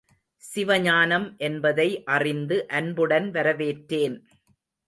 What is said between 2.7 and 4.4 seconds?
அன்புடன் வரவேற்றேன்.